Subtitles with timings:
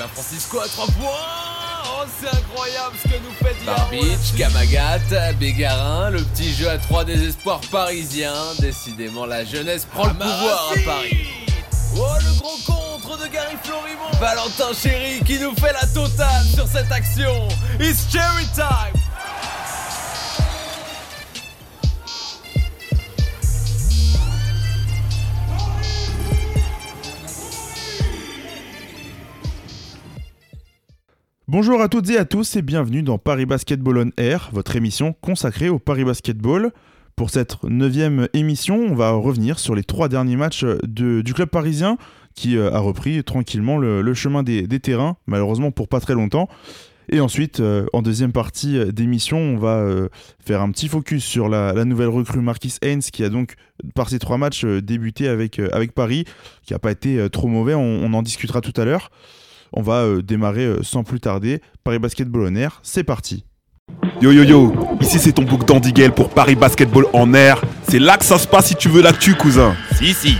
[0.00, 1.10] ben Francisco à 3 points
[1.84, 7.04] Oh c'est incroyable ce que nous fait Barbich, Kamagat, Bégarin, le petit jeu à 3
[7.04, 8.32] des espoirs parisiens.
[8.60, 11.26] Décidément la jeunesse prend le pouvoir à Paris.
[11.96, 16.66] Oh le gros contre de Gary Florimont Valentin Chéri qui nous fait la totale sur
[16.66, 17.48] cette action.
[17.78, 19.09] It's cherry time
[31.52, 35.16] Bonjour à toutes et à tous et bienvenue dans Paris Basketball on Air, votre émission
[35.20, 36.70] consacrée au Paris Basketball.
[37.16, 41.98] Pour cette neuvième émission, on va revenir sur les trois derniers matchs du club parisien
[42.36, 46.48] qui euh, a repris tranquillement le, chemin des, terrains, malheureusement pour pas très longtemps.
[47.08, 50.08] Et ensuite, euh, en deuxième partie d'émission, on va euh,
[50.38, 53.54] faire un petit focus sur la, nouvelle recrue Marquis Haynes qui a donc,
[53.96, 55.60] par ces trois matchs, débuté avec,
[55.96, 56.26] Paris,
[56.62, 59.10] qui n'a pas été trop mauvais, on en discutera tout à l'heure.
[59.72, 61.60] On va euh, démarrer euh, sans plus tarder.
[61.84, 63.44] Paris Basketball en air, c'est parti.
[64.20, 67.62] Yo yo yo, ici c'est ton bouc d'Andiguel pour Paris Basketball en air.
[67.88, 69.74] C'est là que ça se passe si tu veux l'actu, cousin.
[69.96, 70.36] Si, si.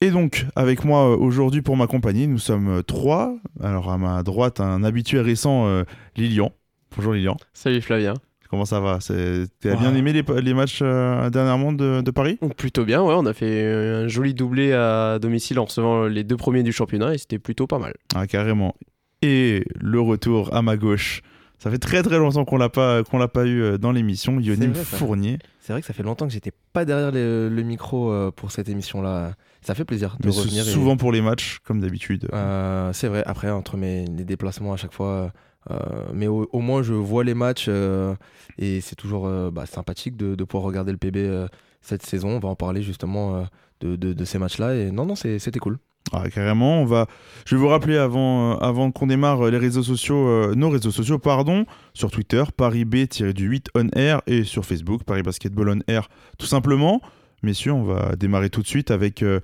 [0.00, 3.34] Et donc, avec moi euh, aujourd'hui pour m'accompagner, nous sommes trois.
[3.60, 5.82] Alors, à ma droite, un habitué récent, euh,
[6.16, 6.52] Lilian.
[6.96, 7.36] Bonjour Lilian.
[7.52, 8.14] Salut Flavien.
[8.50, 8.98] Comment ça va?
[9.06, 9.76] T'as Ouais.
[9.76, 12.38] bien aimé les, les matchs euh, dernièrement de, de Paris?
[12.56, 16.24] Plutôt bien, ouais, on a fait euh, un joli doublé à domicile en recevant les
[16.24, 17.94] deux premiers du championnat et c'était plutôt pas mal.
[18.14, 18.74] Ah, carrément.
[19.22, 21.22] Et le retour à ma gauche.
[21.58, 24.38] Ça fait très très longtemps qu'on l'a pas qu'on l'a pas eu euh, dans l'émission.
[24.38, 24.72] Yonim.
[24.74, 25.38] Fournier.
[25.60, 28.52] C'est vrai que ça fait longtemps que j'étais pas derrière le, le micro euh, pour
[28.52, 29.32] cette émission-là.
[29.60, 30.62] Ça fait plaisir de Mais revenir.
[30.66, 32.28] et- souvent pour les matchs, comme d'habitude.
[32.32, 35.32] Euh, c'est vrai, après, entre mes, les déplacements à chaque fois.
[35.70, 38.14] Euh, mais au, moins, je vois les matchs euh,
[38.58, 41.48] et c'est toujours euh, bah, sympathique de, pouvoir regarder le PB
[41.80, 42.30] cette saison.
[42.30, 43.46] On va en parler justement
[43.80, 44.74] de, ces matchs-là.
[44.74, 45.78] Et non, non, c'était cool.
[46.12, 47.06] Ah, carrément, on va.
[47.44, 51.66] Je vais vous rappeler avant, qu'on démarre les réseaux sociaux, euh, nos réseaux sociaux, pardon,
[51.92, 56.08] sur Twitter, Paris B-8 on air et sur Facebook, Paris Basketball on air,
[56.38, 57.00] tout simplement.
[57.42, 59.40] Messieurs, on va démarrer tout de suite avec euh,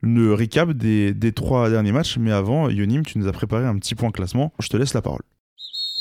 [0.00, 2.18] le recap des, des trois derniers matchs.
[2.18, 4.52] Mais avant, Yonim, tu nous as préparé un petit point classement.
[4.58, 5.22] Je te laisse la parole.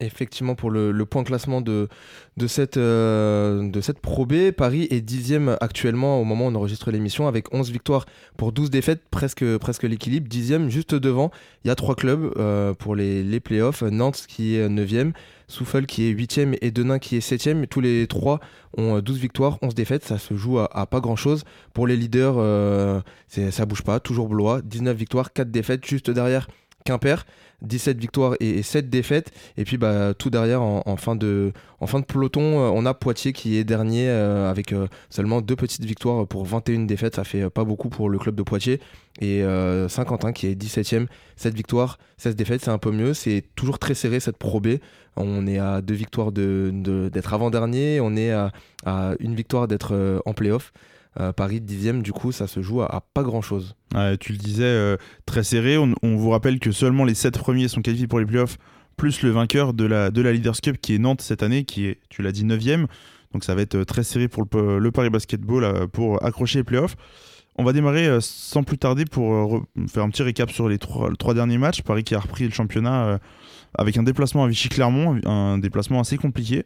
[0.00, 1.88] Effectivement, pour le, point classement de,
[2.36, 6.54] de, cette, euh, de cette Pro B, Paris est dixième actuellement au moment où on
[6.54, 8.06] enregistre l'émission avec 11 victoires
[8.36, 10.28] pour 12 défaites, presque, presque l'équilibre.
[10.28, 11.30] Dixième, juste devant,
[11.64, 13.82] il y a trois clubs euh, pour les, les playoffs.
[13.82, 15.12] Nantes qui est neuvième,
[15.50, 17.66] Souffle qui est huitième et Denain qui est septième.
[17.66, 18.40] Tous les trois
[18.76, 20.04] ont euh, 12 victoires, 11 défaites.
[20.04, 21.44] Ça se joue à, pas grand-chose.
[21.74, 24.00] Pour les leaders, euh, ça bouge pas.
[24.00, 25.84] Toujours Blois, 19 victoires, 4 défaites.
[25.84, 26.48] Juste derrière,
[26.84, 27.26] Quimper,
[27.62, 29.32] 17 victoires et, et 7 défaites.
[29.56, 31.52] Et puis bah, tout derrière, en, fin de,
[32.06, 36.26] peloton, euh, on a Poitiers qui est dernier euh, avec euh, seulement deux petites victoires
[36.26, 37.16] pour 21 défaites.
[37.16, 38.80] Ça fait pas beaucoup pour le club de Poitiers.
[39.20, 39.42] Et
[39.88, 41.06] Saint-Quentin qui est 17ème,
[41.36, 42.62] 7 victoires, 16 défaites.
[42.64, 43.12] C'est un peu mieux.
[43.12, 44.76] C'est toujours très serré cette Pro B.
[45.16, 48.00] On est à deux victoires d'être avant-dernier.
[48.00, 48.52] On est à,
[48.86, 50.72] à une victoire d'être en playoff.
[51.18, 53.74] Euh, Paris 10ème, du coup, ça se joue à, pas grand-chose.
[54.20, 55.76] Tu le disais, euh, très serré.
[55.78, 58.58] On, vous rappelle que seulement les 7 premiers sont qualifiés pour les playoffs,
[58.96, 61.86] plus le vainqueur de la, de la Leaders Cup qui est Nantes cette année, qui
[61.86, 62.86] est, tu l'as dit, 9ème.
[63.32, 66.96] Donc ça va être euh, très serré pour le, Paris Basketball pour accrocher les playoffs.
[67.56, 71.10] On va démarrer sans plus tarder pour re- faire un petit récap sur les trois,
[71.18, 71.82] trois derniers matchs.
[71.82, 73.18] Paris qui a repris le championnat
[73.74, 76.64] avec un déplacement à Vichy-Clermont, un déplacement assez compliqué.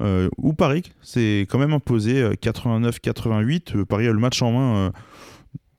[0.00, 3.76] Euh, où Paris s'est quand même imposé euh, 89-88.
[3.76, 4.90] Euh, Paris a le match en main euh,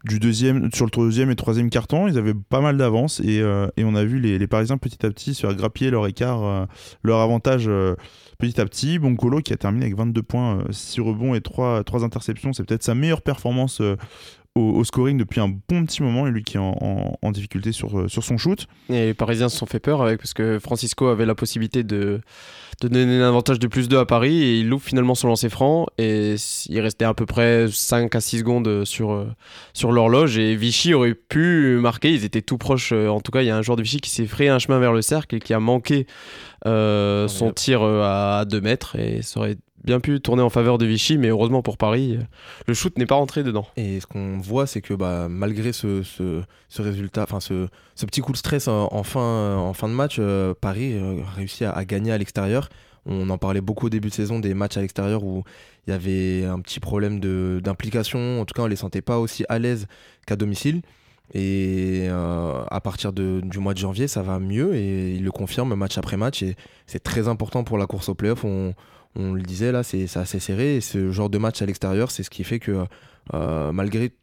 [0.06, 2.08] du deuxième, sur le deuxième et troisième carton.
[2.08, 5.34] Ils avaient pas mal d'avance et, euh, on a vu les, Parisiens petit à petit
[5.34, 6.66] se faire grappiller leur écart, euh,
[7.04, 7.96] leur avantage euh,
[8.38, 9.00] petit à petit.
[9.00, 12.53] Boncolo qui a terminé avec 22 points, 6 rebonds et 3, interceptions.
[12.53, 13.96] C'est peut-être sa meilleure performance euh,
[14.56, 17.32] au, au scoring depuis un bon petit moment et lui qui est en, en- en
[17.32, 18.68] difficulté sur, euh, sur son shoot.
[18.90, 22.20] Et les Parisiens se sont fait peur avec, parce que Francisco avait la possibilité de,
[22.82, 25.48] de donner un avantage de plus 2 à Paris et il loupe finalement son lancer
[25.48, 26.36] franc et
[26.68, 29.28] il restait à peu près 5 à 6 secondes sur, euh,
[29.74, 33.42] sur l'horloge et Vichy aurait pu marquer, ils étaient tout proches, euh, en tout cas
[33.44, 35.36] il y a un joueur de Vichy qui s'est frayé un chemin vers le cercle
[35.36, 36.08] et qui a manqué
[36.66, 40.86] euh, son tir à 2 mètres et ça aurait bien pu tourner en faveur de
[40.86, 42.24] Vichy mais heureusement pour Paris, euh,
[42.68, 43.68] le shoot n'est pas rentré dedans.
[43.78, 46.04] Et ce qu'on voit, c'est que bah, malgré ce,
[46.78, 47.68] résultat, ce,
[48.06, 52.12] petit coup de stress en, fin, de match, euh, Paris euh, a réussi à, gagner
[52.12, 52.70] à l'extérieur.
[53.06, 55.44] On en parlait beaucoup au début de saison des matchs à l'extérieur où
[55.88, 57.20] il y avait un petit problème
[57.60, 58.40] d'implication.
[58.40, 59.88] En tout cas, on les sentait pas aussi à l'aise
[60.28, 60.82] qu'à domicile.
[61.34, 65.98] Et à partir du mois de janvier, ça va mieux et il le confirme match
[65.98, 66.44] après match.
[66.44, 66.56] Et
[66.86, 68.46] c'est très important pour la course au playoff.
[69.16, 70.78] On le disait là, c'est assez serré.
[70.78, 72.85] Et ce genre de match à l'extérieur, c'est ce qui fait que
[73.34, 74.13] euh, malgré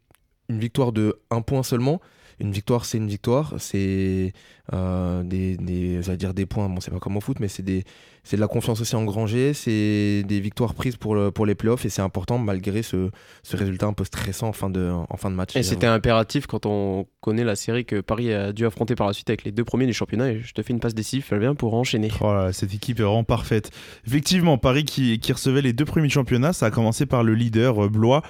[0.49, 2.01] une victoire de un point seulement,
[2.39, 4.33] une victoire c'est une victoire, c'est
[4.73, 7.63] euh, des, des, j'allais dire des points, bon c'est pas comme au foot, mais c'est
[7.63, 7.83] des,
[8.23, 11.85] c'est de la confiance aussi engrangée, c'est des victoires prises pour, le- pour les playoffs
[11.85, 13.09] et c'est important malgré ce,
[13.43, 15.55] ce résultat un peu stressant en fin de, en fin de match.
[15.55, 19.13] Et c'était impératif quand on connaît la série que Paris a dû affronter par la
[19.13, 20.31] suite avec les deux premiers du championnat.
[20.31, 22.09] Et je te fais une passe décisive, elle vient pour enchaîner.
[22.21, 23.71] Oh là cette équipe est vraiment parfaite.
[24.07, 27.33] Effectivement, Paris qui, qui recevait les deux premiers du championnat, ça a commencé par le
[27.33, 28.21] leader euh, Blois,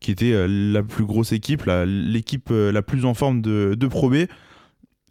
[0.00, 3.74] qui était euh, la plus grosse équipe, la- l'équipe euh, la plus en forme de,
[3.78, 4.26] de Pro B.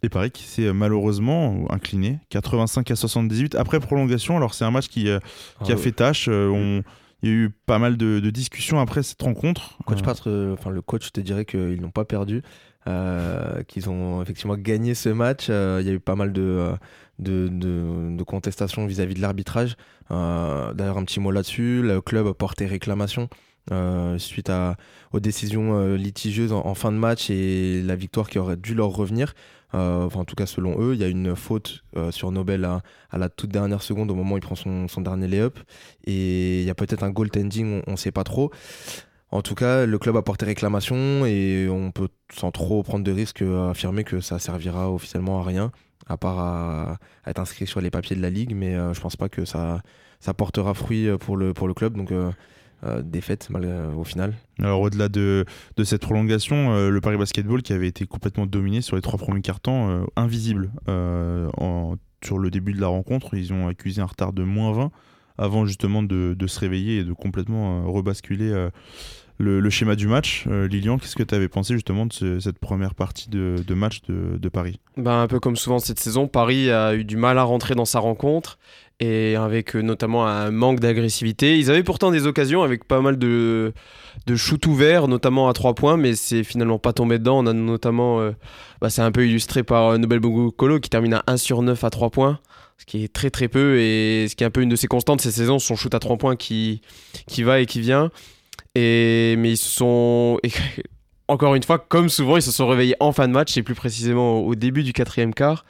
[0.04, 4.36] Et Paris qui s'est euh, malheureusement incliné, 85 à 78 après prolongation.
[4.36, 5.18] Alors c'est un match qui, euh,
[5.64, 6.28] qui a Ah, fait tâche.
[6.28, 6.82] on-
[7.22, 9.76] Il y a eu pas mal de, de discussions après cette rencontre.
[9.86, 12.42] Coach Patre, euh, enfin le coach te dirait qu'ils n'ont pas perdu,
[12.86, 15.48] euh, qu'ils ont effectivement gagné ce match.
[15.50, 16.70] Euh, Il y a eu pas mal de,
[17.18, 19.74] de, de- de contestations vis-à-vis de l'arbitrage.
[20.12, 21.82] Euh, D'ailleurs, un petit mot là-dessus.
[21.82, 23.28] Le club a porté réclamation
[23.70, 24.50] euh, suite
[25.12, 28.88] aux décisions euh, litigieuses en, fin de match et la victoire qui aurait dû leur
[28.88, 29.34] revenir.
[29.74, 32.82] Euh, enfin, en tout cas, selon eux, il y a une faute sur Nobel à,
[33.12, 35.58] la toute dernière seconde au moment où il prend son, dernier lay-up.
[36.04, 38.50] Et il y a peut-être un goaltending, on ne sait pas trop.
[39.30, 43.12] En tout cas, le club a porté réclamation et on peut sans trop prendre de
[43.12, 45.70] risques affirmer que ça servira officiellement à rien,
[46.06, 49.28] à part à, être inscrit sur les papiers de la ligue, mais je pense pas
[49.28, 49.82] que ça,
[50.38, 51.94] portera fruit pour le, pour le club.
[51.94, 52.10] Donc,
[52.84, 54.34] euh, euh, défaite malgré- au final.
[54.60, 55.44] Alors au-delà de,
[55.76, 59.18] de cette prolongation, euh, le Paris Basketball qui avait été complètement dominé sur les trois
[59.18, 64.00] premiers cartons, euh, invisible euh, en- sur le début de la rencontre, ils ont accusé
[64.02, 64.90] un retard de moins 20
[65.38, 68.70] avant justement de, de se réveiller et de complètement euh, rebasculer euh,
[69.40, 70.44] le, le schéma du match.
[70.48, 73.74] Euh, Lilian, qu'est-ce que tu avais pensé justement de ce- cette première partie de, de
[73.74, 74.80] match de, de Paris?
[74.96, 77.84] Ben, un peu comme souvent cette saison, Paris a eu du mal à rentrer dans
[77.84, 78.58] sa rencontre
[79.00, 81.58] et avec euh, notamment un manque d'agressivité.
[81.58, 83.72] Ils avaient pourtant des occasions avec pas mal de,
[84.26, 87.38] de shoot ouverts, notamment à 3 points, mais c'est finalement pas tombé dedans.
[87.38, 88.32] On a notamment, euh,
[88.80, 91.82] bah, c'est un peu illustré par euh, Nobel Kolo qui termine à 1 sur 9
[91.84, 92.40] à 3 points,
[92.76, 94.88] ce qui est très très peu et ce qui est un peu une de ses
[94.88, 96.80] constantes cette saison, son shoot à 3 points qui,
[97.26, 98.10] qui va et qui vient.
[98.74, 100.40] Et, mais ils se sont.
[101.28, 103.74] encore une fois, comme souvent, ils se sont réveillés en fin de match, et plus
[103.74, 105.64] précisément au début du quatrième quart.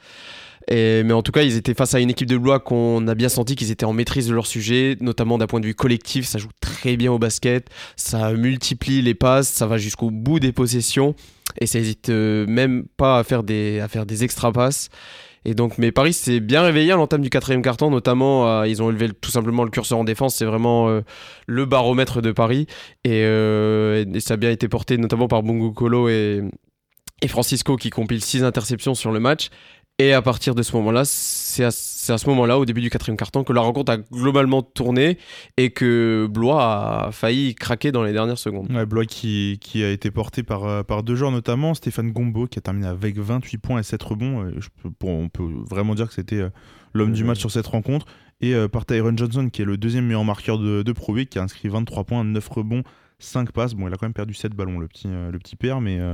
[0.71, 3.29] Mais en tout cas, ils étaient face à une équipe de Blois qu'on a bien
[3.29, 6.25] senti qu'ils étaient en maîtrise de leur sujet, notamment d'un point de vue collectif.
[6.25, 10.51] Ça joue très bien au basket, ça multiplie les passes, ça va jusqu'au bout des
[10.51, 11.15] possessions,
[11.59, 14.89] et ça hésite euh, même pas à faire des, à faire des extra passes.
[15.45, 18.83] Et donc, mais Paris s'est bien réveillé à l'entame du quatrième carton, notamment, euh, ils
[18.83, 20.35] ont élevé le- tout simplement le curseur en défense.
[20.35, 21.01] C'est vraiment euh,
[21.47, 22.67] le baromètre de Paris,
[23.05, 23.23] et,
[24.19, 26.43] ça a bien été porté notamment par Bungo Kolo et,
[27.27, 29.49] Francisco qui compilent 6 interceptions sur le match.
[30.01, 33.43] Et à partir de ce moment-là, c'est à, ce moment-là, au début du quatrième carton,
[33.43, 35.17] que la rencontre a globalement tourné
[35.57, 36.63] et que Blois
[37.07, 38.71] a failli craquer dans les dernières secondes.
[38.71, 42.47] Ouais, Blois qui, qui a été porté par, euh, par deux joueurs, notamment Stéphane Gombo
[42.47, 44.45] qui a terminé avec 28 points et 7 rebonds.
[44.45, 46.49] Euh, je peux- bon, on peut vraiment dire que c'était euh,
[46.93, 48.05] l'homme du match sur cette rencontre.
[48.39, 51.25] Et euh, par Tyron Johnson qui est le deuxième meilleur marqueur de, de Pro B
[51.25, 52.83] qui a inscrit 23 points, 9 rebonds,
[53.19, 53.73] 5 passes.
[53.73, 56.13] Bon, il a quand même perdu 7 ballons, le petit, le petit père, mais, euh,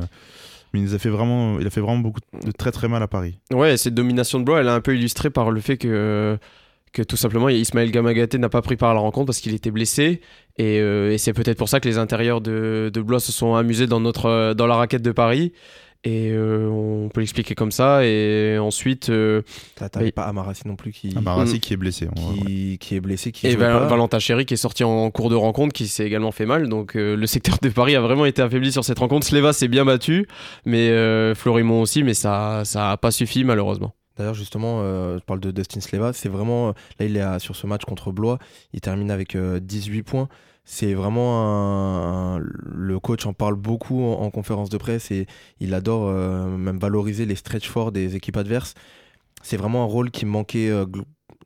[0.76, 3.08] mais il, a fait vraiment, il a fait vraiment beaucoup de très très mal à
[3.08, 3.40] Paris.
[3.54, 6.38] Ouais, cette domination de Blois, elle est un peu illustrée par le fait que,
[6.92, 9.72] que tout simplement, Ismaël Gamagaté n'a pas pris part à la rencontre parce qu'il était
[9.72, 10.22] blessé.
[10.58, 13.56] Et, euh, et c'est peut-être pour ça que les intérieurs de, de Blois se sont
[13.56, 15.54] amusés dans, notre, dans la raquette de Paris.
[16.08, 18.06] Et euh, on peut l'expliquer comme ça.
[18.06, 19.42] Et ensuite, euh,
[19.76, 20.12] T'as- T'avais Oui.
[20.12, 22.08] pas Amarassi non plus qui, Ah, Marassi qui est blessé.
[22.16, 23.88] qui, qui est blessé, qui et joue Val- pas.
[23.88, 26.70] Valentin Chéry qui est sorti en cours de rencontre, qui s'est également fait mal.
[26.70, 29.26] Donc euh, le secteur de Paris a vraiment été affaibli sur cette rencontre.
[29.26, 30.28] Sleva s'est bien battu,
[30.66, 33.96] mais euh, Florimont aussi, mais ça ça a pas suffi malheureusement.
[34.18, 36.14] D'ailleurs, justement, euh, je parle de Dustin Sleva.
[36.14, 36.68] C'est vraiment.
[37.00, 38.40] Là, il est à- sur ce match contre Blois.
[38.74, 40.30] Il termine avec euh, 18 points.
[40.66, 45.28] C'est vraiment un, Le coach en parle beaucoup en, en conférence de presse et
[45.60, 48.74] il adore euh, même valoriser les stretch forts des équipes adverses.
[49.46, 50.88] C'est vraiment un rôle qui manquait euh,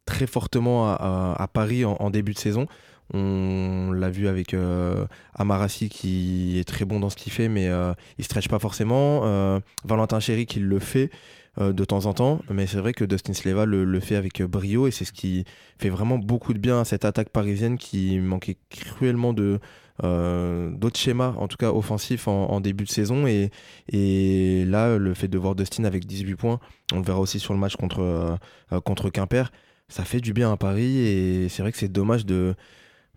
[0.06, 2.66] très fortement à, Paris en, début de saison.
[3.14, 7.68] On l'a vu avec euh, Amarassi qui est très bon dans ce qu'il fait, mais
[7.68, 9.60] euh, il stretch pas forcément.
[9.84, 11.12] Valentin Chéry qui le fait
[11.60, 14.48] euh, de temps en temps, mais c'est vrai que Dustin Sleva le, fait avec euh,
[14.48, 15.44] brio et c'est ce qui
[15.78, 19.60] fait vraiment beaucoup de bien à cette attaque parisienne qui manquait cruellement de
[20.06, 23.28] euh, d'autres schémas, en tout cas offensifs en, début de saison.
[23.28, 23.52] Et,
[24.68, 26.60] là, le fait de voir Dustin avec 18 points,
[26.94, 28.40] on le verra aussi sur le match contre,
[29.12, 29.52] Quimper,
[29.90, 32.56] ça fait du bien à Paris et c'est vrai que c'est dommage de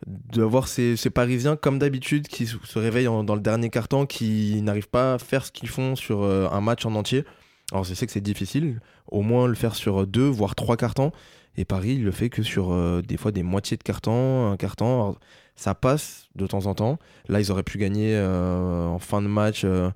[0.07, 4.89] d'avoir ces, Parisiens comme d'habitude qui se réveillent en- dans le dernier quart-temps, qui n'arrivent
[4.89, 7.25] pas à faire ce qu'ils font sur un match en entier.
[7.73, 11.11] Alors je sais que c'est difficile, au moins le faire sur deux, voire trois cartons.
[11.57, 14.57] Et Paris, il le fait que sur euh, des fois des moitiés de carton, un
[14.57, 15.17] carton.
[15.57, 16.99] Ça passe de temps en temps.
[17.29, 19.91] Là, ils auraient pu gagner euh, en fin de match, euh,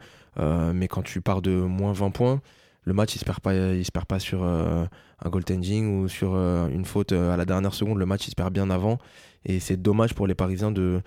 [0.74, 2.40] mais quand tu pars de moins 20 points,
[2.84, 4.88] le match il se pas, se perd pas sur un
[5.28, 7.98] goaltending ou sur une faute à la dernière seconde.
[7.98, 8.98] Le match il se perd bien avant.
[9.44, 11.00] Et c'est dommage pour les Parisiens de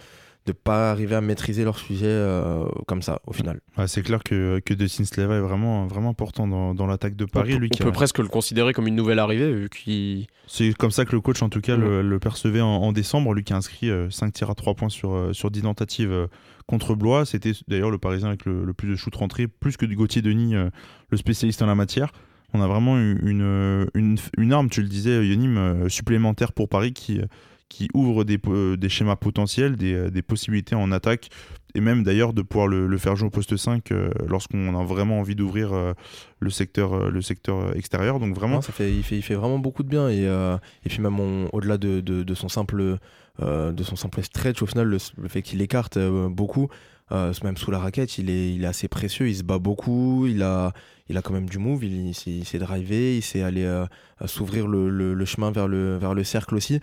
[0.48, 3.60] ne pas arriver à maîtriser leur sujet euh, comme ça au final.
[3.88, 7.52] C'est clair que, que Dustin Sleva est vraiment, vraiment important dans, dans l'attaque de Paris.
[7.52, 9.70] on peut, lui on qui peut a- presque le considérer comme une nouvelle arrivée vu
[9.70, 12.92] qu'il C'est comme ça que le coach, en tout cas, le, le percevait en, en
[12.92, 13.34] décembre.
[13.34, 16.28] Lui qui a inscrit 5 tirs à 3 points sur, euh, sur 10 tentatives euh,
[16.66, 17.26] contre Blois.
[17.26, 20.56] C'était d'ailleurs le Parisien avec le, le plus de shoot rentré, plus que Gauthier Denis,
[20.56, 20.70] euh,
[21.10, 22.12] le spécialiste en la matière.
[22.54, 26.54] On a vraiment eu une, euh, une, une arme, tu le disais, Yonim, euh, supplémentaire
[26.54, 27.22] pour Paris qui,
[27.70, 28.40] qui ouvre des,
[28.78, 31.30] des schémas potentiels, des, euh, des possibilités en attaque,
[31.76, 35.20] et même d'ailleurs de pouvoir le, faire jouer au poste 5 euh, lorsqu'on a vraiment
[35.20, 35.94] envie d'ouvrir euh,
[36.40, 38.20] le secteur, euh, le secteur extérieur.
[38.20, 40.10] Donc vraiment, ça fait, il, fait, vraiment beaucoup de bien.
[40.10, 41.20] Et, euh, et puis même
[41.54, 42.98] au-delà de, son simple,
[43.42, 44.98] euh, de son simple stretch, au final, le,
[45.28, 46.70] fait qu'il écarte euh, beaucoup,
[47.12, 49.28] euh, même sous la raquette, il est, il est assez précieux.
[49.30, 50.28] Il se bat beaucoup.
[50.28, 50.74] Il a,
[51.08, 51.84] il a quand même du move.
[51.84, 53.18] Il, il il s'est drivé.
[53.18, 53.86] Il sait aller euh,
[54.22, 56.80] euh, s'ouvrir le, le- le chemin vers le, vers le cercle aussi.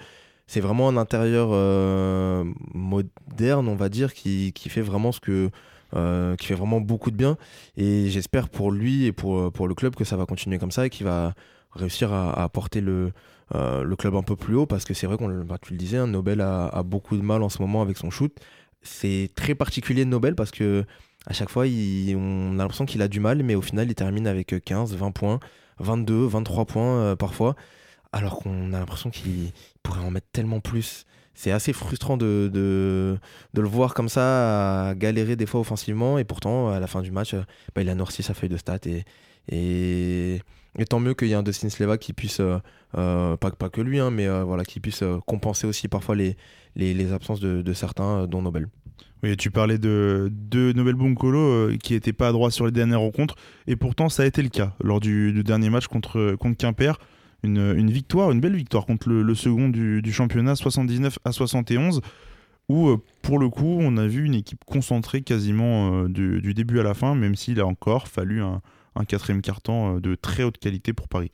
[0.47, 5.51] C'est vraiment un intérieur euh, moderne, on va dire, qui, fait vraiment ce que.
[5.95, 7.37] euh, fait vraiment beaucoup de bien.
[7.77, 10.87] Et j'espère pour lui et pour, pour le club que ça va continuer comme ça
[10.87, 11.35] et qu'il va
[11.77, 13.13] réussir à, porter le,
[13.55, 14.67] euh, club un peu plus haut.
[14.67, 17.43] Parce que c'est vrai qu'on bah, tu le disais hein, Nobel a, beaucoup de mal
[17.43, 18.35] en ce moment avec son shoot.
[18.83, 20.85] C'est très particulier de Nobel parce que
[21.27, 24.29] à chaque fois on a l'impression qu'il a du mal mais au final il termine
[24.29, 25.41] avec 15 20 points
[25.81, 27.57] 22 23 points euh, parfois
[28.17, 33.69] alors qu'on a l'impression qu'il pourrait en mettre tellement plus c'est assez frustrant de, le
[33.69, 37.43] voir comme ça galérer des fois offensivement et pourtant à la fin du match euh,
[37.75, 38.79] bah, il a noirci sa feuille de stats
[39.49, 40.41] et,
[40.89, 42.59] tant mieux qu'il y ait un Dustin Sleva qui puisse, euh,
[42.97, 47.73] euh, pas, que lui, hein, mais voilà, qui puisse compenser aussi parfois les, absences de,
[47.73, 48.69] certains, dont Nobel.
[49.23, 53.37] Oui, tu parlais de, Nobel Bunkolo euh, qui n'était pas à sur les dernières rencontres,
[53.67, 56.99] et pourtant ça a été le cas lors du, du dernier match contre, contre Quimper.
[57.43, 62.01] Une, victoire, une belle victoire contre le, second du, championnat, 79 à 71,
[62.69, 66.81] où euh, pour le coup on a vu une équipe concentrée quasiment euh, du, début
[66.81, 68.61] à la fin, même s'il a encore fallu un,
[69.07, 71.31] quatrième carton euh, de très haute qualité pour Paris.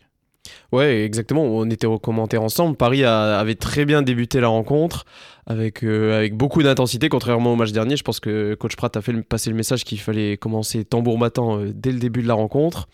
[0.72, 1.44] Ouais, exactement.
[1.44, 2.76] On était au commentaire ensemble.
[2.76, 5.04] Paris avait très bien débuté la rencontre
[5.46, 7.96] avec, avec beaucoup d'intensité, contrairement au match dernier.
[7.96, 11.60] Je pense que coach Pratt a fait passer le message qu'il fallait commencer tambour battant
[11.72, 12.88] dès le début de la rencontre.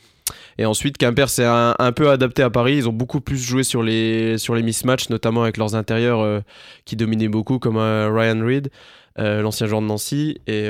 [0.59, 2.77] Et ensuite, Quimper s'est un, peu adapté à Paris.
[2.77, 6.41] Ils ont beaucoup plus joué sur les, sur les mismatchs, notamment avec leurs intérieurs euh,
[6.85, 8.71] qui dominaient beaucoup, comme euh, Ryan Reed,
[9.19, 10.41] euh, l'ancien joueur de Nancy.
[10.47, 10.69] Et,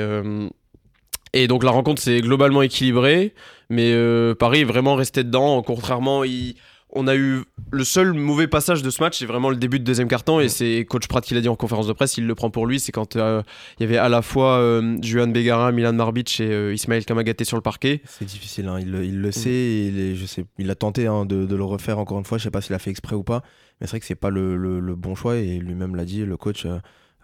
[1.33, 3.33] et donc la rencontre s'est globalement équilibrée,
[3.69, 3.93] mais
[4.35, 5.61] Paris est vraiment resté dedans.
[5.61, 6.55] Contrairement, il-
[6.91, 9.83] on a eu le seul mauvais passage de ce match, c'est vraiment le début de
[9.83, 12.33] deuxième carton, et c'est coach Pratt qui l'a dit en conférence de presse, il le
[12.35, 13.43] prend pour lui, c'est quand euh,
[13.79, 17.43] il y avait à la fois euh, Juan Begara, Milan Marbic et euh, Ismaël Kamagaté
[17.45, 18.01] sur le parquet.
[18.05, 20.75] C'est difficile, hein, il, le- il le sait, et il, est- je sais, il a
[20.75, 22.89] tenté hein, de, de le refaire encore une fois, je sais pas s'il a fait
[22.89, 23.43] exprès ou pas,
[23.79, 26.25] mais c'est vrai que c'est pas le, le- le bon choix, et lui-même l'a dit,
[26.25, 26.79] le coach, euh,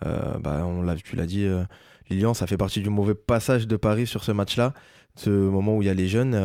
[0.05, 1.47] euh, bah, on l'a, tu l'as dit,
[2.11, 4.73] Lilian, ça fait partie du mauvais passage de Paris sur ce match-là,
[5.15, 6.35] ce moment où il y a les jeunes.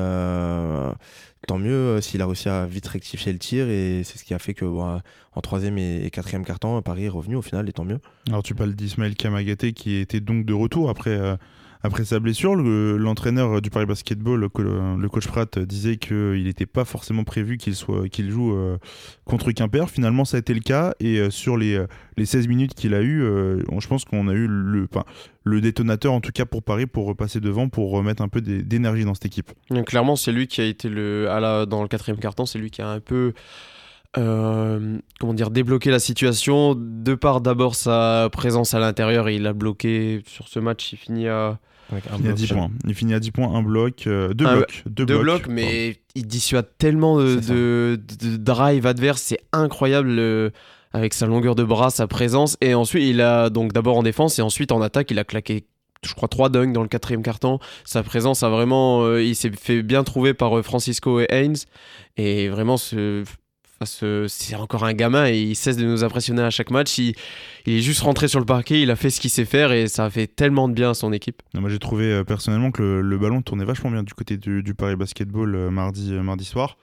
[1.51, 4.35] Tant mieux euh, s'il a réussi à vite rectifier le tir et c'est ce qui
[4.35, 5.01] a fait que bon,
[5.35, 7.99] en troisième et, et quatrième carton, Paris est revenu au final et tant mieux.
[8.29, 11.35] Alors tu parles d'Ismaël Kamagaté qui était donc de retour après, euh,
[11.83, 12.55] après sa blessure.
[12.55, 17.25] Le- L'entraîneur du Paris Basketball, le, co- le coach Pratt, disait qu'il n'était pas forcément
[17.25, 17.75] prévu qu'il
[18.11, 18.77] qu'il joue euh,
[19.25, 19.89] contre Quimper.
[19.91, 22.95] Finalement ça a été le cas et euh, sur les, euh, les 16 minutes qu'il
[22.95, 24.89] a eu, euh, je pense qu'on a eu le,
[25.61, 29.05] détonateur en tout cas pour Paris pour repasser devant, pour remettre un peu d'é- d'énergie
[29.05, 29.51] dans cette équipe.
[29.87, 31.27] Clairement, c'est lui qui a été le,
[31.69, 33.33] dans le quatrième carton, c'est lui qui a un peu
[34.19, 36.75] euh, comment dire, débloqué la situation.
[36.77, 40.97] De par d'abord sa présence à l'intérieur, et il a bloqué sur ce match, il
[40.97, 41.59] finit à
[41.93, 42.35] Il finit à bloc.
[42.35, 42.71] 10 points.
[42.87, 44.83] Il finit à 10 points, un bloc, euh, deux Un- blocs.
[44.87, 47.99] Deux, deux blocs, blocs, mais il dissuade tellement de,
[48.37, 50.53] drive adverse, c'est incroyable le-
[50.93, 52.57] avec sa longueur de bras, sa présence.
[52.61, 55.65] Et ensuite, il a donc d'abord en défense et ensuite en attaque, il a claqué.
[56.05, 57.59] Je crois trois dunks dans le quatrième carton.
[57.85, 59.03] Sa présence a vraiment.
[59.05, 61.57] euh, il s'est fait bien trouver par euh, Francisco et Haynes.
[62.17, 63.23] Et vraiment, ce-
[63.87, 66.99] c'est encore un gamin et il cesse de nous impressionner à chaque match.
[66.99, 67.15] Il,
[67.65, 69.89] il est juste rentré sur le parquet, il a fait ce qu'il sait faire et
[69.89, 71.41] ça a fait tellement de bien à son équipe.
[71.55, 74.63] Non, moi j'ai trouvé euh, personnellement que le, ballon tournait vachement bien du côté du,
[74.63, 76.77] du Paris Basketball euh, mardi, euh, mardi soir.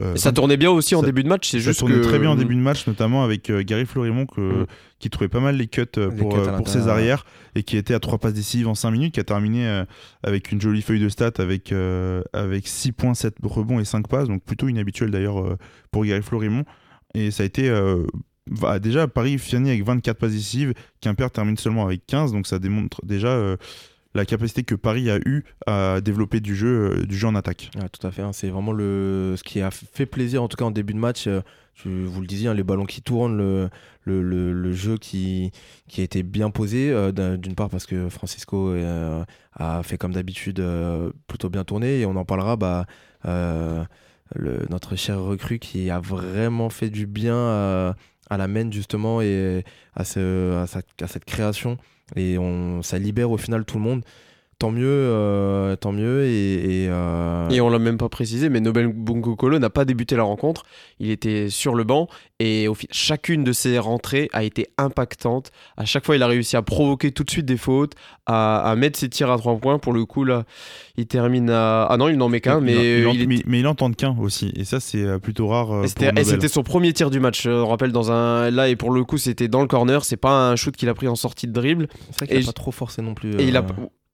[0.00, 2.00] Euh, ça tournait bien aussi en ça- début de match, c'est ça juste tournait que
[2.02, 4.66] très bien en début de match, notamment avec euh, Gary Florimont que- Mm.
[4.98, 7.62] qui trouvait pas mal les cuts euh, Les pour, cuts à pour ses arrières et
[7.62, 9.84] qui était à 3 passes décisives en 5 minutes, qui a terminé
[10.22, 11.72] avec une jolie feuille de stats avec,
[12.32, 15.56] avec 6 points, 7 rebonds et 5 passes, donc plutôt inhabituel d'ailleurs
[15.90, 16.64] pour Gary Florimont.
[17.14, 17.70] Et ça a été.
[18.50, 22.58] va- déjà, Paris finit avec 24 passes décisives, Quimper termine seulement avec 15, donc ça
[22.58, 23.56] démontre déjà
[24.14, 27.70] la capacité que Paris a eu à développer du jeu, euh, du jeu en attaque.
[27.98, 28.22] Tout à fait.
[28.22, 28.32] hein.
[28.32, 29.34] C'est vraiment le...
[29.36, 31.26] ce qui a fait plaisir, en tout cas en début de match.
[31.26, 31.40] euh,
[31.84, 33.68] vous le disais, hein, les ballons qui tournent, le,
[34.04, 35.50] le, le- le jeu qui,
[35.88, 36.90] qui a été bien posé.
[36.92, 40.62] euh, d'un- D'une part parce que Francisco euh, a fait comme d'habitude
[41.26, 42.00] plutôt bien tourné.
[42.00, 42.56] Et on en parlera.
[42.56, 42.86] Bah,
[44.70, 47.94] notre cher recrue qui a vraiment fait du bien
[48.30, 49.64] à la main justement et
[49.94, 51.76] à, ce, à cette création.
[52.16, 54.02] Et on, ça libère au final tout le monde.
[54.62, 56.22] Tant mieux, euh, tant mieux.
[56.24, 60.14] Et, et, euh, Et on l'a même pas précisé, mais Nobel Bungukolo n'a pas débuté
[60.14, 60.62] la rencontre.
[61.00, 62.06] Il était sur le banc
[62.38, 65.50] et au chacune de ses rentrées a été impactante.
[65.76, 67.94] À chaque fois, il a réussi à provoquer tout de suite des fautes,
[68.26, 69.80] à, à mettre ses tirs à trois points.
[69.80, 70.44] Pour le coup, là,
[70.96, 71.86] il termine à.
[71.90, 73.96] Ah non, il n'en met qu'un, mais il il est- mais, mais il en tente
[73.96, 75.72] qu'un aussi, et ça c'est euh, plutôt rare.
[75.72, 76.24] euh, Et pour c'était, et Nobel.
[76.24, 77.46] c'était son premier tir du match.
[77.48, 80.04] On rappelle dans un là et pour le coup c'était dans le corner.
[80.04, 81.88] C'est pas un shoot qu'il a pris en sortie de dribble.
[82.12, 83.34] C'est vrai qu'il Et a je- pas trop forcé non plus.
[83.40, 83.64] Et il a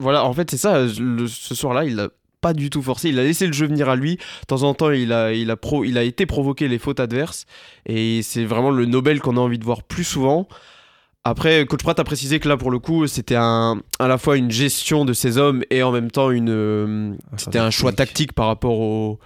[0.01, 0.83] voilà en fait c'est ça.
[0.99, 2.09] le- ce soir-là il a
[2.41, 3.09] pas du tout forcé.
[3.09, 4.17] Il a laissé le jeu venir à lui.
[4.17, 7.01] De temps en temps il a il a pro il a été provoqué les fautes
[7.01, 7.47] adverses.
[7.87, 10.47] Et c'est vraiment le Nobel qu'on a envie de voir plus souvent.
[11.25, 14.37] Après, Coach Pratt a précisé que là, pour le coup, c'était un, à la fois
[14.39, 18.33] une gestion de ses hommes et en même temps une, euh, c'était un choix tactique
[18.33, 19.19] par rapport aux,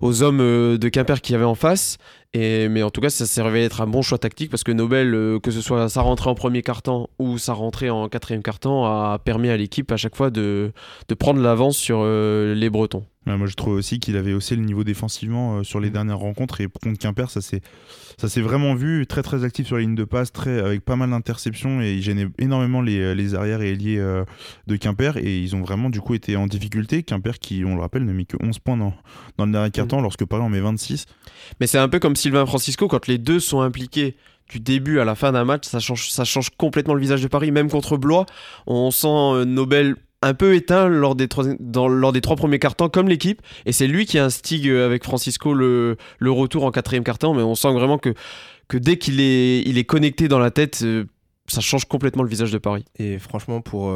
[0.00, 1.98] aux hommes euh, de Quimper qu'il y avait en face.
[2.34, 4.72] Et, mais en tout cas, ça s'est révélé être un bon choix tactique parce que
[4.72, 8.42] Nobel, euh, que ce soit sa rentrée en premier quart-temps ou sa rentrée en quatrième
[8.42, 10.72] quart-temps, a permis à l'équipe à chaque fois de,
[11.08, 13.04] de prendre l'avance sur euh, les Bretons.
[13.26, 16.18] Ouais, moi je trouve aussi qu'il avait haussé le niveau défensivement euh, sur les dernières
[16.18, 17.60] rencontres et contre Quimper ça s'est
[18.18, 20.96] ça s'est vraiment vu très très actif sur la ligne de passe très avec pas
[20.96, 24.04] mal d'interceptions et il gênait énormément les, les arrières et ailiers
[24.66, 27.04] de Quimper et ils ont vraiment du coup été en difficulté.
[27.04, 28.92] Quimper qui on le rappelle ne met que 11 points dans,
[29.38, 31.06] dans le dernier quart-temps lorsque Paris en met 26
[31.60, 34.16] Mais c'est un peu comme Sylvain Francisco, quand les deux sont impliqués
[34.48, 37.50] du début à la fin d'un match, ça change, complètement le visage de Paris.
[37.50, 38.26] Même contre Blois,
[38.66, 43.08] on sent euh, Nobel un peu éteint lors des trois, lors des premiers cartons comme
[43.08, 43.42] l'équipe.
[43.66, 47.34] Et c'est lui qui instigue euh, avec Francisco le, retour en quatrième carton.
[47.34, 48.14] Mais on sent vraiment que,
[48.72, 51.04] dès qu'il est, connecté dans la tête, euh,
[51.48, 52.84] ça change complètement le visage de Paris.
[53.00, 53.92] Et franchement, pour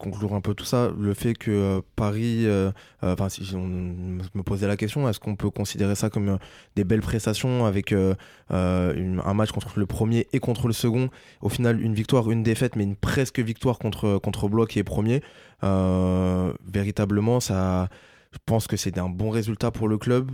[0.00, 2.72] conclure un peu tout ça, le fait que euh, Paris, euh,
[3.04, 6.38] euh, enfin, si on me posait la question, est-ce qu'on peut considérer ça comme
[6.74, 11.10] des belles prestations avec un match contre le premier et contre le second?
[11.42, 14.84] Au final, une victoire, une défaite, mais une presque victoire contre, contre Blois qui est
[14.84, 15.22] premier.
[15.62, 17.88] Véritablement, ça.
[18.32, 20.30] Je pense que c'est un bon résultat pour le club.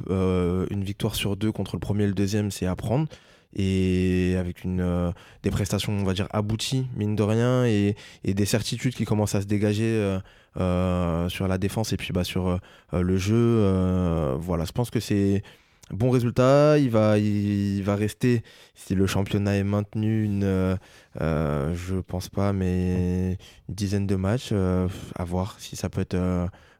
[0.70, 3.08] Une victoire sur deux contre le premier et le deuxième, c'est à prendre.
[3.54, 8.44] Et avec une, euh, des prestations, on va dire, abouties, mine de rien, et, des
[8.44, 10.18] certitudes qui commencent à se dégager euh,
[10.58, 12.58] euh, sur la défense et puis bah, sur
[12.92, 14.34] le jeu.
[14.38, 15.42] voilà, je pense que c'est
[15.90, 16.78] bon résultat.
[16.78, 18.42] Il va, il, va rester,
[18.74, 20.76] si le championnat est maintenu, une,
[21.20, 24.52] je pense pas, mais une dizaine de matchs.
[24.52, 26.16] à voir si ça peut être.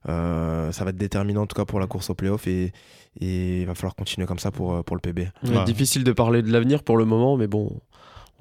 [0.07, 2.72] ça va être déterminant en tout cas pour la course au playoff et,
[3.20, 5.29] et il va falloir continuer comme ça pour, euh, pour le PB.
[5.44, 5.64] Ouais.
[5.64, 7.81] Difficile de parler de l'avenir pour le moment, mais bon,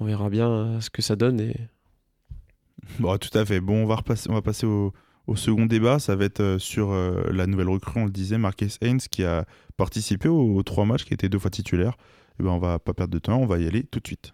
[0.00, 1.40] on verra bien euh, ce que ça donne.
[1.40, 1.56] Et...
[3.00, 3.60] Bon, tout à fait.
[3.60, 4.92] Bon, on va, repasser, on va passer au,
[5.26, 5.98] au second débat.
[5.98, 9.24] Ça va être euh, sur euh, la nouvelle recrue, on le disait, Marquez Haynes, qui
[9.24, 9.44] a
[9.76, 11.96] participé aux, aux trois matchs, qui était deux fois titulaire.
[12.38, 14.32] Et ben, on va pas perdre de temps, on va y aller tout de suite.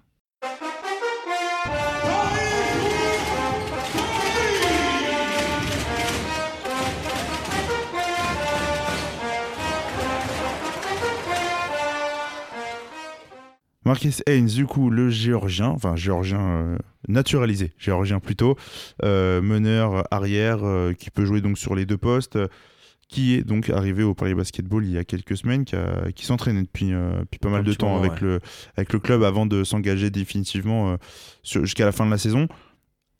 [13.84, 18.56] Marquez Haynes, du coup, le géorgien, enfin géorgien euh, naturalisé, géorgien plutôt,
[19.02, 22.38] euh, meneur arrière euh, qui peut jouer donc sur les deux postes,
[23.08, 26.90] qui est donc arrivé au Paris Basketball il y a quelques semaines, qui, s'entraînait depuis,
[26.92, 28.20] depuis pas mal de temps moment, avec, ouais.
[28.28, 28.40] le,
[28.76, 30.96] avec le club avant de s'engager définitivement
[31.42, 32.48] jusqu'à la fin de la saison.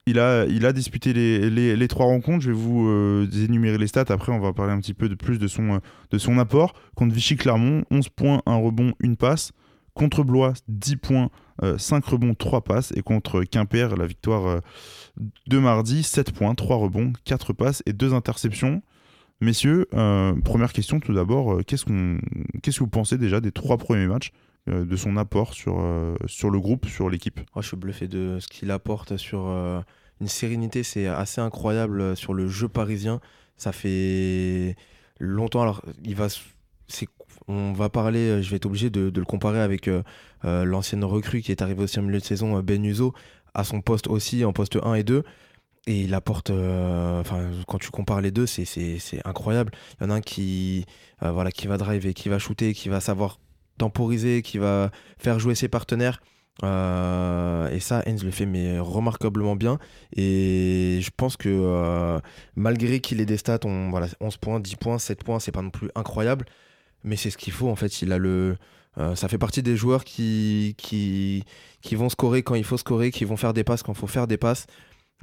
[0.06, 2.42] Il a, il a disputé les, les- les trois rencontres.
[2.42, 4.06] Je vais vous euh, énumérer les stats.
[4.08, 5.78] Après, on va parler un petit peu de plus de son, euh,
[6.10, 6.74] de son apport.
[6.96, 9.52] Contre Vichy Clermont, 11 points, 1 rebond, 1 passe.
[9.94, 11.30] Contre Blois, 10 points,
[11.76, 12.92] 5 rebonds, 3 passes.
[12.96, 14.60] Et contre Quimper, la victoire euh,
[15.46, 18.82] de mardi, 7 points, 3 rebonds, 4 passes et 2 interceptions.
[19.42, 24.06] Messieurs, euh, première question tout d'abord, euh, qu'est-ce, que vous pensez déjà des trois premiers
[24.06, 24.30] matchs,
[24.68, 27.40] euh, de son apport sur, euh, le groupe, sur l'équipe?
[27.52, 29.80] Moi, je suis bluffé de ce qu'il apporte sur euh,
[30.20, 33.20] une sérénité, c'est assez incroyable euh, sur le jeu parisien.
[33.56, 34.76] Ça fait
[35.18, 35.62] longtemps.
[35.62, 36.28] Alors, il va,
[37.48, 39.90] on va parler, je vais être obligé de, le comparer avec
[40.42, 43.12] l'ancienne recrue qui est arrivée aussi en milieu de saison, Ben Uzo,
[43.54, 45.22] à son poste aussi, en poste 1 et 2.
[45.88, 48.66] Et il apporte, enfin, quand tu compares les deux, c'est
[49.24, 49.72] incroyable.
[50.00, 50.86] Il y en a un qui,
[51.20, 53.38] voilà, qui va driver, qui va shooter, qui va savoir
[53.78, 56.20] temporiser, qui va faire jouer ses partenaires.
[56.62, 59.78] Euh, et ça, Heinz le fait mais remarquablement bien.
[60.16, 62.20] Et je pense que euh,
[62.56, 65.62] malgré qu'il ait des stats, on, voilà, 11 points, 10 points, 7 points, c'est pas
[65.62, 66.46] non plus incroyable.
[67.04, 68.02] Mais c'est ce qu'il faut en fait.
[68.02, 68.56] Il a le,
[68.98, 71.44] euh, ça fait partie des joueurs qui, qui,
[71.82, 74.06] qui vont scorer quand il faut scorer, qui vont faire des passes quand il faut
[74.06, 74.66] faire des passes.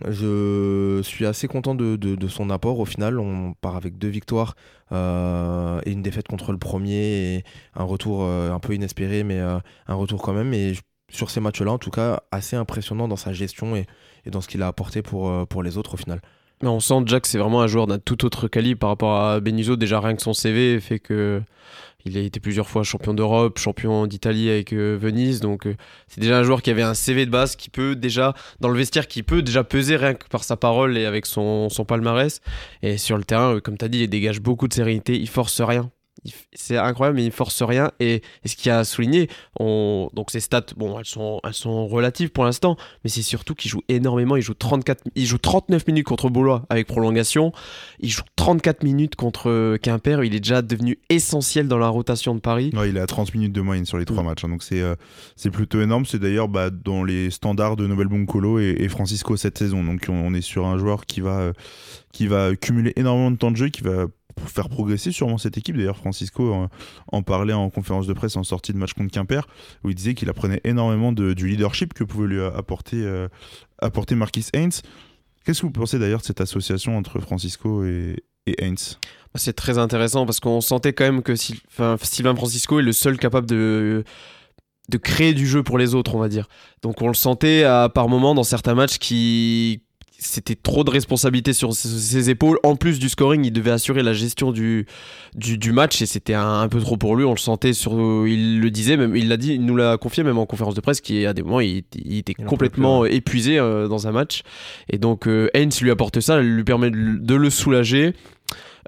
[0.07, 2.79] Je suis assez content de, de, son apport.
[2.79, 4.55] Au final, on part avec deux victoires
[4.91, 7.43] et une défaite contre le premier et
[7.75, 10.53] un retour un peu inespéré, mais un retour quand même.
[10.53, 10.73] Et
[11.09, 13.85] sur ces matchs-là, en tout cas, assez impressionnant dans sa gestion et,
[14.25, 16.21] dans ce qu'il a apporté pour, euh, pour les autres au final.
[16.61, 19.77] On sent déjà c'est vraiment un joueur d'un tout autre calibre par rapport à Benizzo.
[19.77, 21.41] Déjà, rien que son CV fait que
[22.05, 25.41] il a été plusieurs fois champion d'Europe, champion d'Italie avec euh, Venise.
[25.41, 25.75] Donc, euh,
[26.07, 28.77] c'est déjà un joueur qui avait un CV de base qui peut déjà, dans le
[28.77, 32.41] vestiaire, qui peut déjà peser rien que par sa parole et avec son, son palmarès.
[32.83, 35.17] Et sur le terrain, comme tu as dit, il dégage beaucoup de sérénité.
[35.19, 35.91] Il force rien
[36.53, 37.91] c'est incroyable, mais il force rien.
[37.99, 39.29] Et, ce qui a souligné,
[39.59, 43.55] on, donc ces stats, bon, elles sont, elles sont relatives pour l'instant, mais c'est surtout
[43.55, 44.35] qu'il joue énormément.
[44.35, 47.51] Il joue, 34, il joue 39 minutes contre Boulois avec prolongation.
[47.99, 50.23] Il joue 34 minutes contre Quimper.
[50.23, 52.71] Il est déjà devenu essentiel dans la rotation de Paris.
[52.73, 54.25] il est à 30 minutes de moyenne sur les trois mm.
[54.25, 54.45] matchs.
[54.45, 54.95] Hein, donc c'est euh,
[55.35, 56.05] c'est plutôt énorme.
[56.05, 59.83] C'est d'ailleurs bah, dans les standards de Nobel Boncolo et, et, Francisco cette saison.
[59.83, 61.53] Donc on, est sur un joueur qui va, euh,
[62.11, 64.05] qui va cumuler énormément de temps de jeu, qui va
[64.47, 65.77] faire progresser sûrement cette équipe.
[65.77, 66.67] D'ailleurs, Francisco
[67.11, 69.47] en, parlait en conférence de presse en sortie de match contre Quimper,
[69.83, 73.27] où il disait qu'il apprenait énormément du leadership que pouvait lui apporter, euh,
[73.81, 74.71] apporter Marquis Haynes.
[75.45, 78.77] Qu'est-ce que vous pensez d'ailleurs de cette association entre Francisco et, et Haynes?
[79.35, 83.47] C'est très intéressant parce qu'on sentait quand même que Sylvain Francisco est le seul capable
[83.47, 84.03] de
[84.89, 86.47] de créer du jeu pour les autres, on va dire.
[86.81, 89.83] Donc on le sentait par moments dans certains matchs qui
[90.19, 92.59] c'était trop de responsabilités sur ses, épaules.
[92.63, 94.85] En plus du scoring, il devait assurer la gestion du,
[95.33, 97.23] du, match et c'était un, peu trop pour lui.
[97.23, 97.93] On le sentait sur.
[98.27, 100.81] Il le disait, même, il l'a dit, il nous l'a confié même en conférence de
[100.81, 104.43] presse, qu'à des moments, il, était complètement épuisé euh, dans un match.
[104.89, 108.13] Et donc, euh, Heinz lui apporte ça, lui permet de le soulager.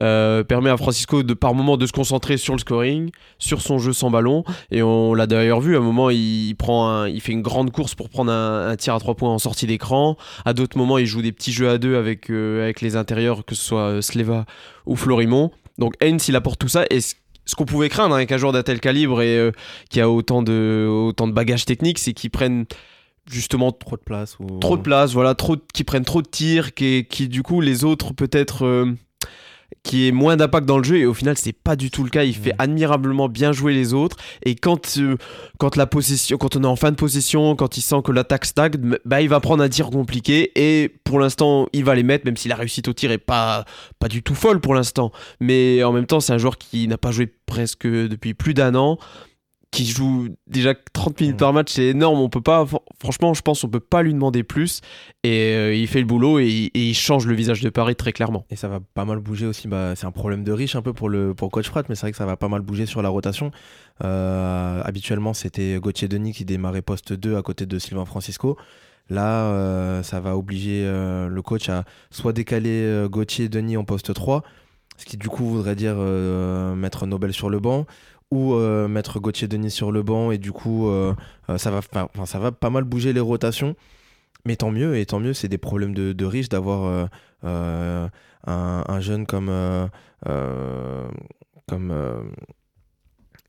[0.02, 3.78] Euh, permet à Francisco de par moment de se concentrer sur le scoring, sur son
[3.78, 4.44] jeu sans ballon.
[4.72, 7.94] Et on l'a d'ailleurs vu, à un moment, il, prend il fait une grande course
[7.94, 10.18] pour prendre un, tir à trois points en sortie d'écran.
[10.44, 13.46] À d'autres moments, il joue des petits jeux à deux avec, euh, avec les intérieurs,
[13.46, 14.46] que ce soit euh, Sleva
[14.88, 15.52] ou Florimont.
[15.78, 16.86] Donc Heinz, il apporte tout ça.
[16.90, 19.52] Et ce qu'on pouvait craindre avec un joueur d'un tel calibre et
[19.90, 22.66] qui a autant de, autant de bagages techniques, c'est qu'il prenne
[23.30, 24.58] justement trop de place ou...
[24.60, 27.84] trop de place voilà trop qui prennent trop de tirs qui, qui du coup les
[27.84, 28.96] autres peut-être
[29.84, 32.10] qui est moins d'impact dans le jeu et au final c'est pas du tout le
[32.10, 32.24] cas.
[32.24, 34.18] Il fait admirablement bien jouer les autres.
[34.44, 35.18] Et quand euh,
[35.58, 38.46] quand la possession quand on est en fin de possession quand il sent que l'attaque
[38.46, 38.74] stagne
[39.06, 42.38] bah il va prendre un tir compliqué et pour l'instant il va les mettre même
[42.38, 43.66] si la réussite au tir est pas
[44.00, 45.12] pas du tout folle pour l'instant.
[45.40, 48.76] Mais en même temps c'est un joueur qui n'a pas joué presque depuis plus d'un
[48.76, 48.98] an
[49.72, 52.20] qui joue déjà 30 minutes par match, c'est énorme.
[52.20, 52.66] On peut pas,
[53.00, 54.82] franchement, je pense, on peut pas lui demander plus.
[55.24, 58.46] Et euh, il fait le boulot et, il change le visage de Paris très clairement.
[58.50, 59.70] Et ça va pas mal bouger aussi.
[59.70, 62.02] Bah, c'est un problème de riche un peu pour le pour coach Pratt, mais c'est
[62.02, 63.52] vrai que ça va pas mal bouger sur la rotation.
[64.04, 68.58] Euh, habituellement, c'était Gauthier Denis qui démarrait poste 2 à côté de Sylvain Francisco.
[69.10, 74.44] Là, euh, ça va obliger le coach à soit décaler Gauthier Denis en poste 3,
[74.98, 77.86] ce qui du coup voudrait dire mettre Nobel sur le banc,
[78.32, 81.14] ou euh, mettre Gauthier Denis sur le banc et du coup euh,
[81.50, 81.82] euh, ça va
[82.26, 83.76] ça va pas mal bouger les rotations.
[84.46, 87.10] Mais tant mieux et tant mieux c'est des problèmes de, de riches d'avoir
[87.44, 88.10] un,
[88.48, 89.52] un, jeune comme
[91.68, 91.94] comme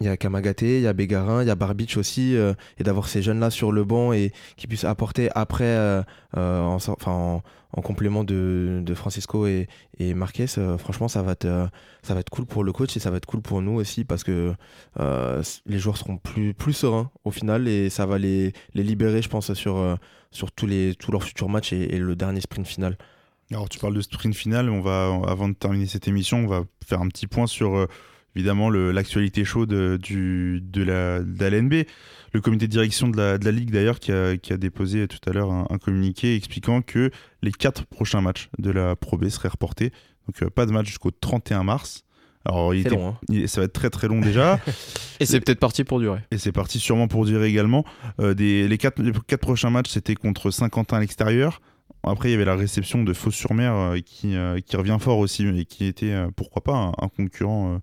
[0.02, 3.08] il y a Kamagaté, il y a Bégarin, il y a Barbich aussi, et d'avoir
[3.08, 6.02] ces jeunes-là sur le banc et qui puissent apporter après,
[6.34, 7.42] en, enfin,
[7.74, 9.66] en complément de, Francisco et,
[9.98, 11.66] et Marquez, euh, franchement, ça va, être, euh,
[12.02, 14.04] ça va être cool pour le coach et ça va être cool pour nous aussi
[14.04, 14.54] parce que
[15.00, 19.22] euh, les joueurs seront plus, plus sereins au final et ça va les, les libérer,
[19.22, 19.98] je pense, sur,
[20.30, 22.98] sur tous, les, tous leurs futurs matchs et, le dernier sprint final.
[23.50, 26.64] Alors, tu parles de sprint final, on va, avant de terminer cette émission, on va
[26.86, 27.86] faire un petit point sur
[28.34, 31.86] évidemment l'actualité chaude du, de la, de LNB
[32.32, 35.06] le comité de direction de la, de la Ligue d'ailleurs qui a, qui a, déposé
[35.06, 37.10] tout à l'heure un, communiqué expliquant que
[37.42, 39.92] les quatre prochains matchs de la Pro B seraient reportés.
[40.26, 42.04] Donc euh, pas de match jusqu'au 31 mars.
[42.44, 43.46] Alors, il, long, hein.
[43.46, 44.58] ça va être très très long déjà.
[45.20, 46.20] et c'est peut-être parti pour durer.
[46.32, 47.84] Et c'est parti sûrement pour durer également.
[48.18, 51.60] Euh, des, les, quatre, les quatre prochains matchs, c'était contre Saint-Quentin à l'extérieur.
[52.04, 54.34] Après, il y avait la réception de Fos-sur-Mer euh, qui,
[54.66, 57.80] qui revient fort aussi, et qui était, pourquoi pas, un, concurrent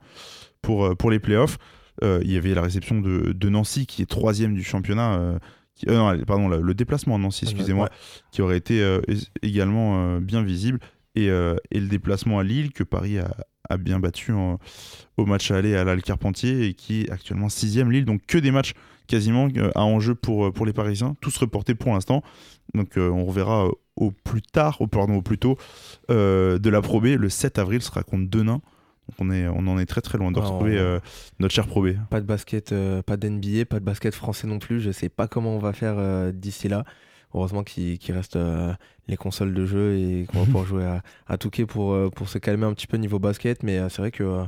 [0.61, 1.57] pour, pour les playoffs.
[2.03, 5.15] euh, il y avait la réception de, de Nancy qui est troisième du championnat.
[5.19, 5.39] euh,
[5.75, 7.97] qui- euh, non, pardon, le, déplacement à Nancy, excusez-moi, Ouais.
[8.31, 8.99] qui aurait été euh,
[9.41, 10.79] également euh, bien visible.
[11.15, 13.35] Et, euh, et le déplacement à Lille que Paris a,
[13.69, 14.59] a bien battu en-
[15.17, 18.05] au match aller à l'Al Carpentier et qui est actuellement sixième Lille.
[18.05, 18.73] Donc que des matchs
[19.09, 22.23] quasiment euh, à enjeu pour, euh, pour les Parisiens, tous reportés pour l'instant.
[22.73, 23.67] Donc euh, on reverra
[23.97, 25.57] au plus tard, au, pardon, au plus tôt
[26.07, 27.07] de la Pro B.
[27.17, 28.61] Le 7 avril sera contre Denain.
[29.09, 30.99] Donc on, est, on en est très très loin de Ah, retrouver euh,
[31.39, 31.95] notre cher Pro B.
[32.11, 34.79] Pas de basket, euh, pas d'NBA, pas de basket français non plus.
[34.79, 36.85] Je sais pas comment on va faire euh, d'ici là.
[37.33, 38.73] Heureusement qu'il reste euh,
[39.07, 42.27] les consoles de jeu et qu'on va pouvoir jouer à, à Touquet pour, euh, pour
[42.27, 43.61] se calmer un petit peu niveau basket.
[43.61, 44.43] Mais euh, c'est vrai que euh,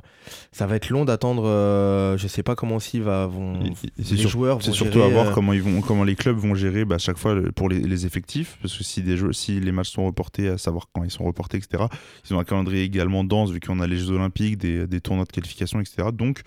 [0.51, 1.43] ça va être long d'attendre.
[1.45, 3.53] euh, je sais pas comment aussi va, vont,
[3.99, 6.55] les sur- joueurs C'est surtout à voir euh, comment, ils vont, comment les clubs vont
[6.55, 8.57] gérer bah, à chaque fois pour les, les effectifs.
[8.63, 11.23] Parce que si, des jeux, si les matchs sont reportés, à savoir quand ils sont
[11.23, 11.83] reportés, etc.
[12.27, 15.25] Ils ont un calendrier également dense vu qu'on a les Jeux Olympiques, des, des tournois
[15.25, 16.07] de qualification, etc.
[16.11, 16.41] Donc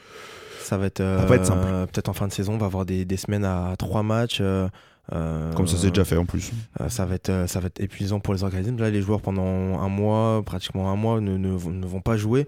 [0.61, 1.67] Ça va être, pas être simple.
[1.67, 4.39] euh, peut-être en fin de saison, on va avoir des, des semaines à trois matchs.
[4.41, 4.69] euh,
[5.13, 6.51] euh, comme ça c'est déjà fait en plus.
[6.81, 8.79] Euh, ça, va être, euh, ça va être épuisant pour les organismes.
[8.79, 12.17] Là, les joueurs, pendant un mois, pratiquement un mois, ne, ne, vont- ne vont pas
[12.17, 12.47] jouer.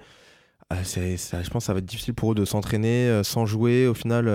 [0.73, 3.45] Euh, c'est, ça- je pense que ça va être difficile pour eux de s'entraîner sans
[3.47, 3.87] jouer.
[3.87, 4.27] Au final,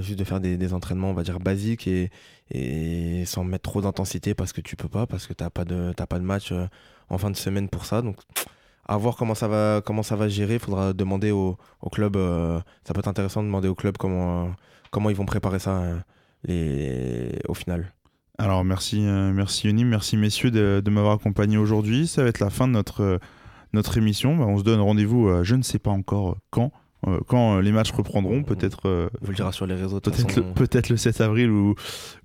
[0.00, 2.10] juste de faire des, des entraînements, on va dire, basiques et,
[2.50, 5.64] et sans mettre trop d'intensité parce que tu peux pas, parce que tu n'as pas,
[5.64, 6.52] de- t'as pas de match
[7.10, 8.02] en fin de semaine pour ça.
[8.02, 8.16] Donc,
[8.86, 10.54] à voir comment ça va, comment ça va gérer.
[10.54, 12.16] Il faudra demander au, au club.
[12.84, 14.50] ça peut être intéressant de demander au club comment,
[14.90, 15.96] comment ils vont préparer ça euh,
[16.44, 17.92] les, au final.
[18.38, 22.06] Alors merci, euh, merci Yoni, merci messieurs de, de m'avoir accompagné aujourd'hui.
[22.06, 23.18] Ça va être la fin de notre, euh,
[23.72, 24.36] notre émission.
[24.36, 26.70] Bah, on se donne rendez-vous, euh, je ne sais pas encore quand,
[27.06, 30.00] euh, quand euh, les matchs reprendront, peut-être euh, On vous le dira sur les réseaux.
[30.00, 30.54] peut-être le, façon.
[30.54, 31.74] peut-être le 7 avril ou,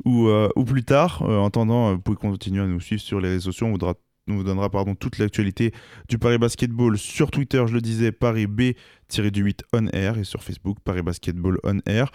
[0.06, 1.22] ou, ou plus tard.
[1.22, 3.68] En attendant, vous pouvez continuer à nous suivre sur les réseaux sociaux.
[3.68, 3.96] On vous donnera,
[4.30, 5.74] on vous donnera pardon, toute l'actualité
[6.10, 10.78] du Paris Basketball sur Twitter, je le disais, Paris B-8 on air et sur Facebook,
[10.84, 12.12] Paris Basketball on air.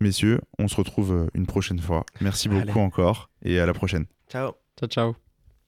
[0.00, 2.04] Messieurs, on se retrouve euh, une prochaine fois.
[2.20, 2.80] Merci beaucoup Allez.
[2.80, 4.06] encore et à la prochaine.
[4.28, 4.52] Ciao.
[4.78, 5.25] Ciao, ciao.